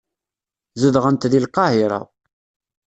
Zedɣent 0.81 1.27
deg 1.31 1.41
Lqahira. 1.43 1.99